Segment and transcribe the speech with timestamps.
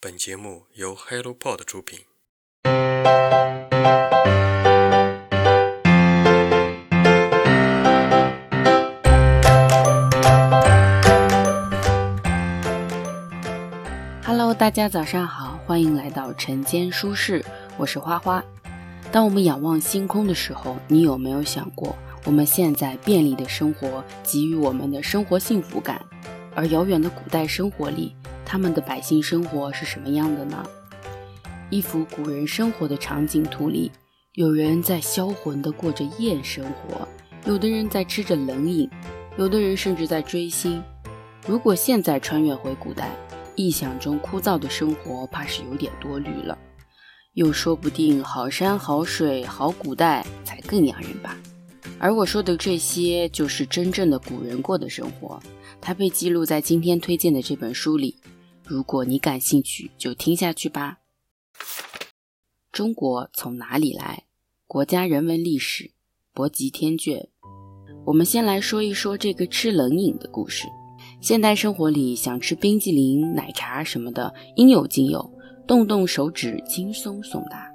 [0.00, 1.98] 本节目由 HelloPod 出品。
[14.24, 17.44] Hello，大家早上好，欢迎来到晨间舒适，
[17.76, 18.40] 我是花花。
[19.10, 26.00] 当我们仰望星空的时候，你有没有想过，我们现在便利的生活给予我们的生活幸福感，
[26.54, 28.14] 而遥远的古代生活里，
[28.50, 30.66] 他们的百姓生活是什么样的呢？
[31.68, 33.92] 一幅古人生活的场景图里，
[34.32, 37.06] 有人在销魂地过着夜生活，
[37.44, 38.88] 有的人在吃着冷饮，
[39.36, 40.82] 有的人甚至在追星。
[41.46, 43.14] 如果现在穿越回古代，
[43.54, 46.56] 臆想中枯燥的生活，怕是有点多虑了。
[47.34, 51.36] 又说不定好山好水好古代才更养人吧。
[51.98, 55.38] 而我说的这些，就是真正的古人过的生活，
[55.82, 58.16] 它被记录在今天推荐的这本书里。
[58.68, 60.98] 如果你感兴趣，就听下去吧。
[62.70, 64.24] 中国从哪里来？
[64.66, 65.92] 国家人文历史，
[66.34, 67.28] 博极天卷。
[68.04, 70.66] 我们先来说一说这个吃冷饮的故事。
[71.22, 75.32] 现代生活里，想吃冰激凌、奶茶什么的，应有尽有，
[75.66, 77.66] 动动手指轻松送达。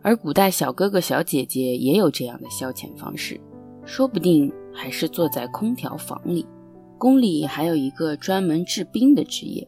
[0.00, 3.40] 而古代小哥哥小姐姐也有这样的消遣方式，
[3.84, 6.46] 说不定还是坐在空调房里。
[6.96, 9.66] 宫里还有一个专门制冰的职业，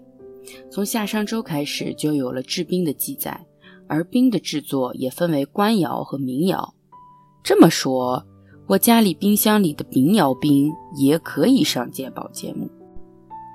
[0.70, 3.46] 从夏商周开始就有了制冰的记载，
[3.86, 6.74] 而冰的制作也分为官窑和民窑。
[7.42, 8.24] 这么说，
[8.66, 12.70] 我家里冰箱里的民窑冰也可以上鉴宝节目。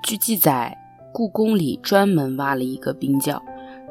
[0.04, 0.76] 据记载，
[1.12, 3.42] 故宫里专门挖了一个冰窖，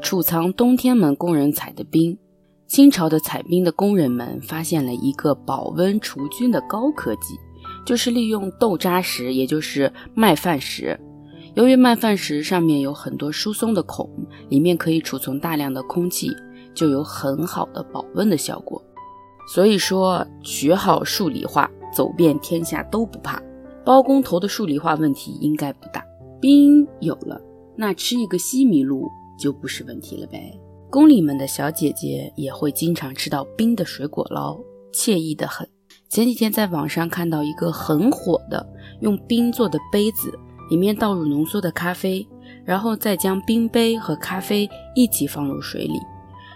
[0.01, 2.17] 储藏冬天们工人采的冰。
[2.67, 7.35] 清朝的采冰的工人们发现了一个保温除菌的高科技，
[7.85, 10.99] 就是利用豆渣石，也就是麦饭石。
[11.58, 14.08] 由于麦饭石上面有很多疏松的孔，
[14.47, 16.30] 里面可以储存大量的空气，
[16.75, 18.80] 就有很好的保温的效果。
[19.52, 23.42] 所以说，学好数理化，走遍天下都不怕。
[23.83, 26.05] 包工头的数理化问题应该不大，
[26.39, 27.42] 冰有了，
[27.76, 30.55] 那吃一个西米露就不是问题了呗。
[30.92, 34.60] 宫里们的小姐姐也会经常吃到冰的水果捞，
[34.93, 35.67] 惬意的很。
[36.08, 38.64] 前几天在网上看到一个很火的
[39.02, 40.37] 用冰做的杯子，
[40.70, 42.28] 里面倒入浓缩的咖啡，
[42.66, 46.00] 然后再将冰杯和咖啡一起放入水里，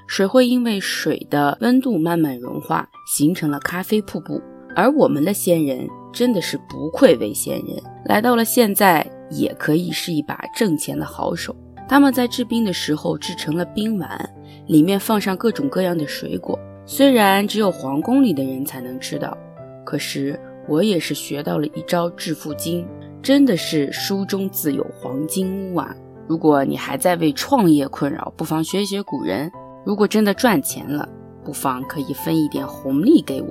[0.07, 4.41] 水会因为水的温度慢慢融化，形成了咖啡瀑布。
[4.75, 11.55] 而我们的先人真的是不愧为先人，来到了现在也可以是一把挣钱的好手。
[11.89, 14.33] 他们在制冰的时候制成了冰碗，
[14.67, 16.57] 里面放上各种各样的水果。
[16.85, 19.37] 虽然只有皇宫里的人才能吃到，
[19.85, 20.39] 可是
[20.69, 22.87] 我也是学到了一招致富经，
[23.21, 25.95] 真的是书中自有黄金屋啊！
[26.27, 29.51] 如果你还在为创业困扰，不妨学学古人。
[29.85, 31.07] 如果真的赚钱了，
[31.43, 33.49] 不妨可以分一点红利给我。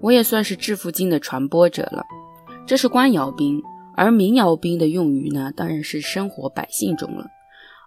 [0.00, 2.04] 我也算是致富经的传播者了。
[2.66, 3.60] 这是官窑兵，
[3.96, 7.26] 而民窑兵的用语呢，当然是生活百姓中了。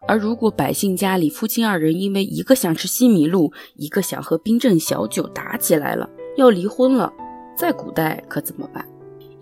[0.08, 7.12] 而如果百姓家里夫妻二人因为一个想吃西米露，一个想喝冰镇小酒打起来了，要离婚了，
[7.58, 8.86] 在古代可怎么办？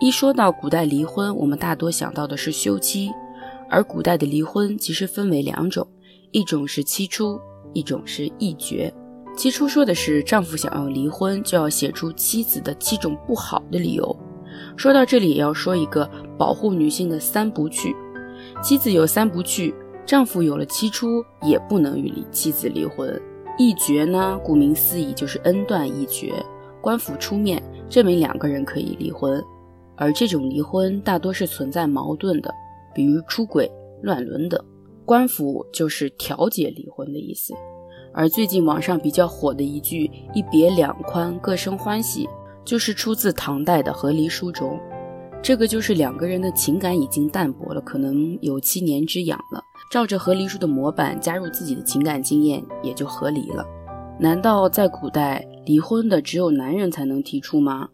[0.03, 3.09] 一说到古代离婚，我们大多想到的是休妻，
[3.69, 5.87] 而古代的离婚其实分为两种，
[6.31, 7.39] 一种是妻出，
[7.71, 8.93] 一种是义绝。
[9.33, 14.13] 起初说的是丈夫想要离婚，就要写出妻子的七种不好的理由。
[14.75, 17.95] 说到这里，也要说一个保护女性的三不去：
[18.61, 19.73] 妻子有三不去，
[20.05, 23.17] 丈夫有了妻出也不能与妻子离婚。
[23.57, 26.33] 义绝呢，顾名思义就是恩断义绝，
[26.81, 29.41] 官府出面证明两个人可以离婚。
[29.95, 32.53] 而这种离婚大多是存在矛盾的，
[32.93, 33.71] 比如出轨、
[34.01, 34.59] 乱伦等，
[35.05, 37.53] 官府就是调解离婚的意思。
[38.13, 42.27] 而最近网上比较火的一句“一别两宽，各生欢喜”，
[42.63, 44.79] 就是出自唐代的《和离书》中。
[45.41, 49.61] 这个就是两个人的情感已经淡薄了，可能有七年之痒了，
[49.91, 53.65] 照着《和离书》的模板加入自己的情感经验，也就和离了。
[54.19, 57.89] 难道在古代离婚的只有男人才能提出吗？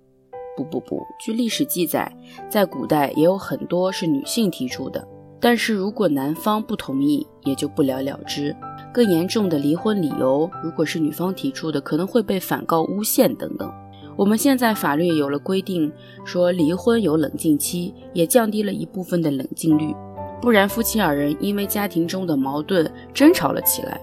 [0.60, 2.12] 不不不，据历史记载，
[2.50, 5.08] 在古代也有很多是女性提出的，
[5.40, 8.54] 但是如果男方不同意，也就不了了之。
[8.92, 13.72] 更严重的离婚理由，如果是女方提出的，可能会被反告诬陷等等。
[14.18, 15.90] 我们现在法律有了规定，
[16.26, 19.96] 说离婚有冷静期，也降低了一部分的冷静率。
[20.42, 24.02] 不然夫妻二人因为家庭中的矛盾争吵了起来，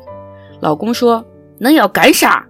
[0.60, 1.24] 老公说
[1.60, 2.46] ：“恁要干啥？”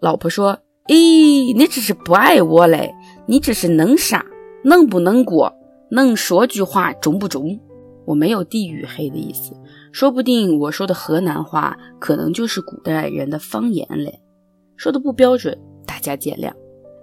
[0.00, 0.58] 老婆说
[0.88, 2.94] ：“咦，你只是不爱我嘞，
[3.28, 4.24] 你这是能啥？
[4.64, 5.54] 能不能过？
[5.90, 7.60] 能说句话中不中？”
[8.06, 9.54] 我没有地域黑的意思。
[9.92, 14.22] 说不定我说的河南话可能就是古代人的方言嘞，
[14.76, 16.50] 说的不标准，大家见谅。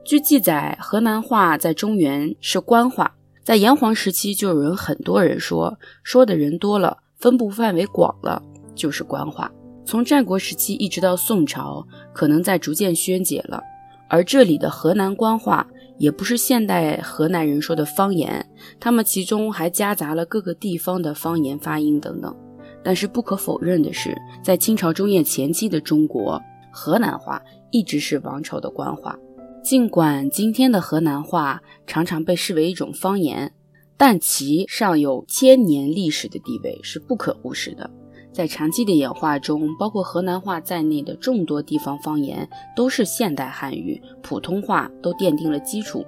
[0.03, 8.41] 据记载，河南话在中原是官话，在炎黄时期就有人很多人说，说的人多了，分布范围广了，
[8.73, 9.51] 就是官话。
[9.85, 13.61] 从战国时期一直到宋朝，可能在逐渐宣解了。
[14.07, 18.45] 而这里的河南官话也不是现代河南人说的方言，
[18.79, 22.35] 他们其中还夹杂了各个地方的方言发音等等。
[22.83, 26.39] 但是不可否认的是，在清朝中叶前期的中国，
[26.71, 29.17] 河南话一直是王朝的官话。
[29.63, 33.51] 尽管今天的河南话常常被视为一种方言，
[33.97, 37.89] 但其尚有千年历史的地位是不可忽视的。
[38.35, 42.45] 在长期的演化中，包括河南话在内的众多地方方言
[42.75, 46.05] 都是现代汉语、普通话都奠定了基础。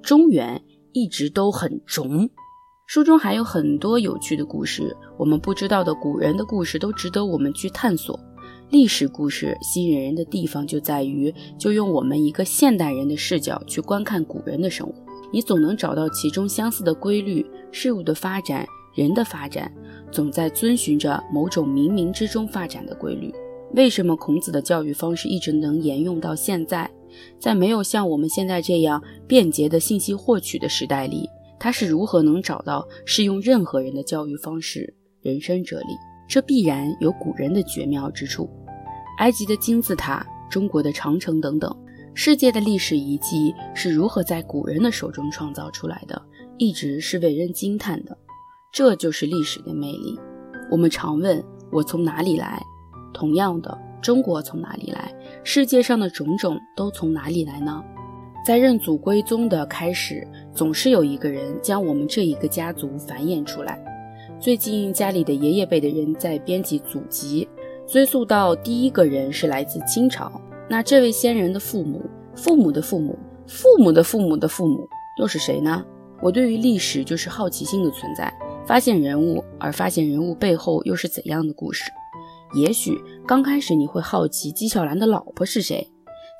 [0.00, 0.62] 中原
[0.92, 2.30] 一直都很中。
[2.86, 8.16] 书中还有很多有趣的故事，我们不知道的古人的故事都值得我们去探索。
[8.70, 14.94] 历史故事吸引人的地方就在于，就用我们一个现代人的视角去观看古人的生活，
[15.32, 19.72] 你总能找到其中相似的规律、事物的发展、人的发展。
[20.14, 23.34] 总在遵循着某种冥冥之中发展的规律。
[23.74, 26.88] 为什么孔子的教育方式一直能沿用到现在？
[27.40, 31.28] 在没有像我们现在这样便捷的信息获取的时代里，
[31.58, 35.96] 他是如何能找到适用任何人的教育方式、人生哲理？
[36.28, 38.48] 这必然有古人的绝妙之处。
[39.18, 41.76] 埃及的金字塔、中国的长城等等，
[42.14, 46.20] 世界的历史遗迹是如何在古人的手中创造出来的，
[46.56, 48.16] 一直是为人惊叹的。
[48.74, 50.18] 这就是历史的魅力。
[50.68, 51.40] 我们常问
[51.70, 52.60] 我从哪里来，
[53.12, 55.14] 同样的，中国从哪里来？
[55.44, 57.80] 世界上的种种都从哪里来呢？
[58.44, 63.78] 在认祖归宗的开始，总是有一个人将我们这一个家族繁衍出来。
[64.40, 67.48] 最近家里的爷爷辈的人在编辑祖籍，
[67.86, 70.32] 追溯到第一个人是来自清朝。
[70.68, 72.04] 那这位先人的父母、
[72.34, 73.16] 父母的父母、
[73.46, 74.84] 父母的父母的父母
[75.20, 75.84] 又是谁呢？
[76.20, 78.34] 我对于历史就是好奇心的存在。
[78.66, 81.84] 发现人物，而发现人物背后又是怎样的故事？
[82.54, 85.86] 也许刚开始你会好奇纪晓岚的老婆是谁，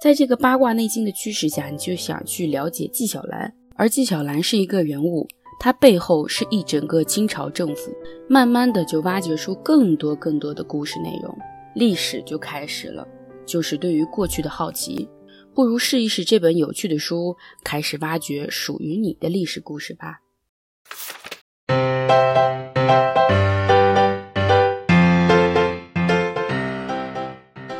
[0.01, 3.53] 在这个八卦内心的驱使下，你就想去了解纪晓岚。
[3.77, 5.27] 而纪晓岚是一个人物，
[5.59, 7.93] 他背后是一整个清朝政府。
[8.29, 11.37] 慢慢的就挖掘出更多更多的故事内容，
[11.75, 13.07] 历史就开始了。
[13.45, 15.07] 就是对于过去的好奇，
[15.53, 20.21] 不如试一试这本有趣的书，开始挖掘属于你的历史故事吧。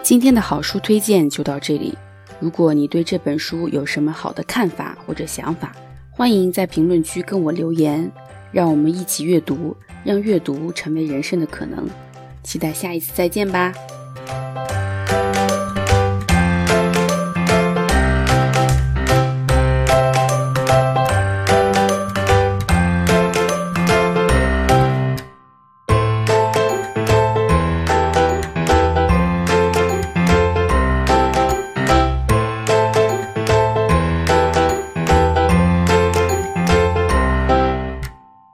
[0.03, 1.97] 今天的好书推荐就到这里。
[2.39, 5.73] 如果你对这本书有什么好的看法或者想法，
[6.11, 8.11] 欢迎在评论区跟我留言，
[8.53, 9.75] 让我们一起阅读，
[10.05, 11.89] 让阅读成为人生的可能。
[12.43, 13.73] 期待下一次再见吧。